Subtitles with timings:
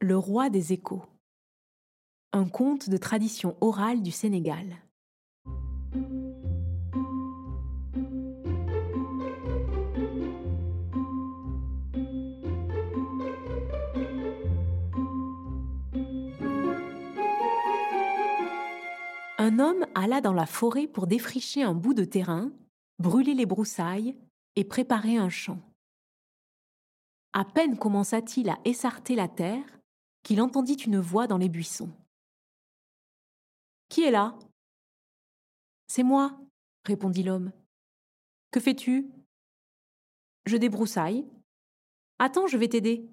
[0.00, 1.02] Le roi des échos.
[2.32, 4.76] Un conte de tradition orale du Sénégal.
[19.38, 22.52] Un homme alla dans la forêt pour défricher un bout de terrain,
[23.00, 24.16] brûler les broussailles
[24.54, 25.58] et préparer un champ.
[27.32, 29.77] À peine commença-t-il à essarter la terre
[30.22, 31.90] qu'il entendit une voix dans les buissons.
[33.88, 34.38] Qui est là
[35.86, 36.38] C'est moi,
[36.84, 37.52] répondit l'homme.
[38.50, 39.10] Que fais-tu
[40.46, 41.26] Je débroussaille.
[42.18, 43.08] Attends, je vais t'aider.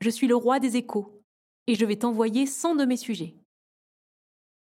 [0.00, 1.22] Je suis le roi des échos,
[1.66, 3.36] et je vais t'envoyer cent de mes sujets.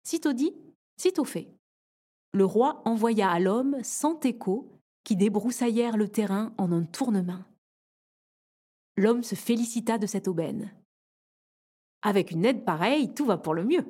[0.05, 0.55] Sitôt dit,
[0.99, 1.49] sitôt fait.
[2.33, 4.71] Le roi envoya à l'homme cent échos
[5.05, 7.45] qui débroussaillèrent le terrain en un tournement
[8.97, 10.73] l'homme se félicita de cette aubaine.
[12.03, 13.87] Avec une aide pareille, tout va pour le mieux.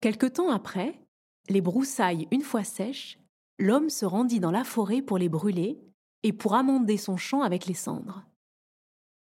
[0.00, 1.00] Quelque temps après,
[1.48, 3.18] les broussailles une fois sèches,
[3.58, 5.78] l'homme se rendit dans la forêt pour les brûler
[6.22, 8.24] et pour amender son champ avec les cendres.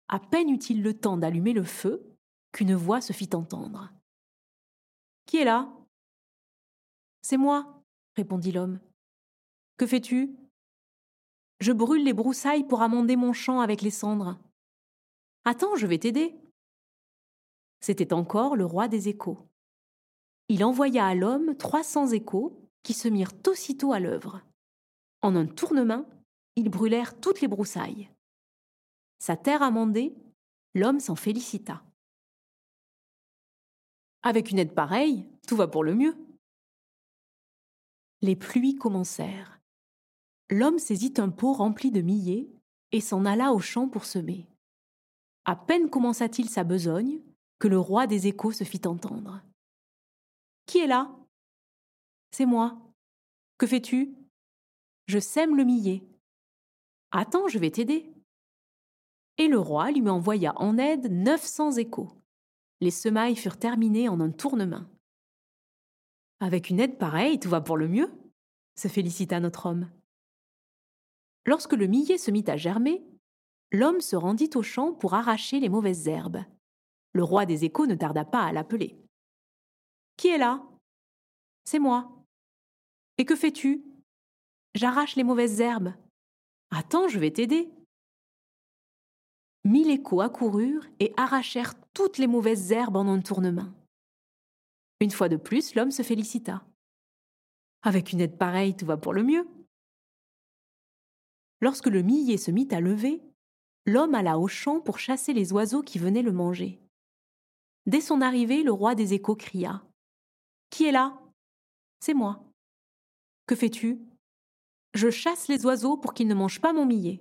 [0.08, 2.14] À peine eut-il le temps d'allumer le feu
[2.52, 3.92] qu'une voix se fit entendre.
[5.26, 5.68] Qui est là
[7.20, 7.82] C'est moi,
[8.16, 8.80] répondit l'homme.
[9.76, 10.34] Que fais-tu
[11.60, 14.38] je brûle les broussailles pour amender mon champ avec les cendres.
[15.44, 16.34] Attends, je vais t'aider.
[17.80, 19.38] C'était encore le roi des échos.
[20.48, 24.42] Il envoya à l'homme trois cents échos qui se mirent aussitôt à l'œuvre.
[25.22, 26.08] En un tournement,
[26.56, 28.10] ils brûlèrent toutes les broussailles.
[29.18, 30.14] Sa terre amendée,
[30.74, 31.82] l'homme s'en félicita.
[34.22, 36.16] Avec une aide pareille, tout va pour le mieux.
[38.22, 39.58] Les pluies commencèrent
[40.50, 42.48] l'homme saisit un pot rempli de millet
[42.92, 44.46] et s'en alla au champ pour semer.
[45.48, 47.22] À peine commença-t-il sa besogne
[47.58, 49.42] que le roi des échos se fit entendre.
[50.66, 51.10] Qui est là?
[52.32, 52.78] C'est moi.
[53.56, 54.14] Que fais-tu?
[55.06, 56.06] Je sème le millet.
[57.12, 58.12] Attends, je vais t'aider.
[59.38, 62.12] Et le roi lui envoya en aide neuf cents échos.
[62.82, 64.84] Les semailles furent terminées en un tournement.
[66.40, 68.12] Avec une aide pareille, tout va pour le mieux,
[68.76, 69.90] se félicita notre homme.
[71.46, 73.02] Lorsque le millet se mit à germer,
[73.72, 76.44] l'homme se rendit au champ pour arracher les mauvaises herbes.
[77.12, 78.98] Le roi des échos ne tarda pas à l'appeler.
[80.16, 80.62] Qui est là?
[81.64, 82.24] C'est moi.
[83.18, 83.84] Et que fais-tu?
[84.74, 85.94] J'arrache les mauvaises herbes.
[86.70, 87.70] Attends, je vais t'aider.
[89.64, 93.68] Mille échos accoururent et arrachèrent toutes les mauvaises herbes en un tournement.
[95.00, 96.64] Une fois de plus, l'homme se félicita.
[97.82, 99.46] Avec une aide pareille, tout va pour le mieux.
[101.60, 103.20] Lorsque le millet se mit à lever,
[103.88, 106.80] l'homme alla au champ pour chasser les oiseaux qui venaient le manger.
[107.86, 109.82] Dès son arrivée, le roi des échos cria
[110.70, 111.18] Qui est là?
[112.00, 112.44] C'est moi.
[113.46, 113.98] Que fais-tu?
[114.94, 117.20] Je chasse les oiseaux pour qu'ils ne mangent pas mon millet.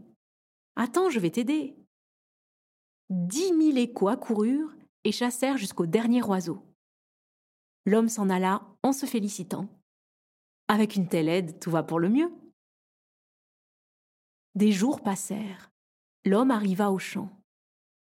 [0.76, 1.76] Attends, je vais t'aider.
[3.10, 6.62] Dix mille échos accoururent et chassèrent jusqu'au dernier oiseau.
[7.86, 9.70] L'homme s'en alla en se félicitant.
[10.68, 12.32] Avec une telle aide, tout va pour le mieux.
[14.56, 15.72] Des jours passèrent.
[16.28, 17.30] L'homme arriva au champ.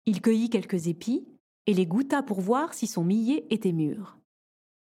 [0.08, 1.28] Il cueillit quelques épis
[1.68, 4.18] et les goûta pour voir si son millet était mûr.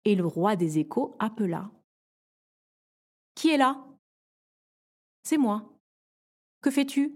[0.05, 1.69] Et le roi des échos appela.
[3.35, 3.85] Qui est là?
[5.21, 5.71] C'est moi.
[6.61, 7.13] Que fais-tu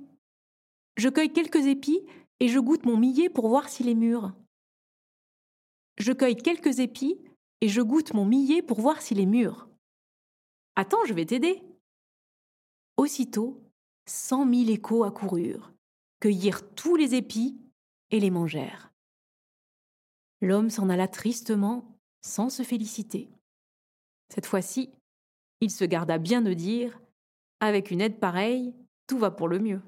[0.96, 2.06] Je cueille quelques épis
[2.40, 4.32] et je goûte mon millet pour voir s'il est mûr.
[5.98, 7.20] Je cueille quelques épis
[7.62, 9.68] et je goûte mon millet pour voir s'il est mûr.
[10.76, 11.64] Attends, je vais t'aider.
[12.96, 13.60] Aussitôt,
[14.06, 15.74] cent mille échos accoururent,
[16.22, 17.60] cueillirent tous les épis
[18.12, 18.94] et les mangèrent.
[20.40, 23.30] L'homme s'en alla tristement, sans se féliciter.
[24.30, 24.92] Cette fois-ci,
[25.60, 27.02] il se garda bien de dire
[27.60, 28.74] Avec une aide pareille,
[29.08, 29.82] tout va pour le mieux.